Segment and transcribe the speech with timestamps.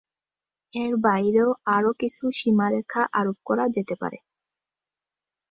[0.73, 4.17] এর বাইরেও আরো কিছু সীমারেখা আরোপ করা যেতে পারে।